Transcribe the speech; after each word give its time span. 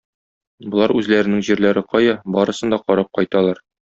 Болар 0.75 0.93
үзләренең 1.01 1.43
җирләре 1.49 1.83
кая, 1.91 2.15
барысын 2.39 2.73
да 2.75 2.81
карап 2.89 3.13
кайталар. 3.19 3.63